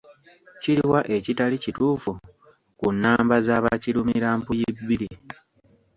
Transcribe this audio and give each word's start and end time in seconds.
Kiriwa 0.61 0.99
ekitali 1.15 1.55
kituufu 1.63 2.11
ku 2.79 2.87
nnamba 2.93 3.35
z'abakirumirampuyibbiri. 3.45 5.09